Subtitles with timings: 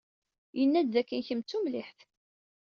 [0.57, 1.99] Yenna-d dakken kemm d tumliḥt.